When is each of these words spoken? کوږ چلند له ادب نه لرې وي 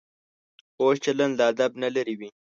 کوږ 0.77 0.95
چلند 1.03 1.33
له 1.39 1.43
ادب 1.51 1.71
نه 1.83 1.87
لرې 1.95 2.15
وي 2.19 2.29